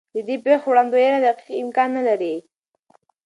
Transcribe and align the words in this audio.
د 0.13 0.15
دې 0.27 0.35
پېښو 0.45 0.67
وړاندوینه 0.71 1.17
دقیق 1.25 1.49
امکان 1.63 1.89
نه 1.97 2.01
لري. 2.07 2.35